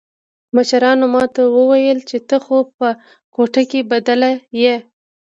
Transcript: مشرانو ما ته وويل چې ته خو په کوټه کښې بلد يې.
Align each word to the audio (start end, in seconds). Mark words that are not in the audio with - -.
مشرانو 0.55 1.05
ما 1.13 1.23
ته 1.35 1.41
وويل 1.57 1.99
چې 2.09 2.17
ته 2.29 2.37
خو 2.45 2.57
په 2.77 2.87
کوټه 3.35 3.61
کښې 3.69 3.81
بلد 3.91 4.37
يې. 4.61 4.75